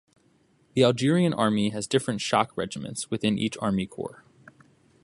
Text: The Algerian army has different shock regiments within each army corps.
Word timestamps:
The 0.73 0.83
Algerian 0.83 1.31
army 1.31 1.69
has 1.69 1.85
different 1.85 2.21
shock 2.21 2.57
regiments 2.57 3.11
within 3.11 3.37
each 3.37 3.55
army 3.59 3.85
corps. 3.85 4.23